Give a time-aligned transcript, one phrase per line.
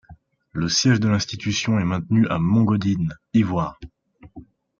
[0.51, 3.77] Le siège de l'institution est maintenu à Mont-Godinne, Yvoir.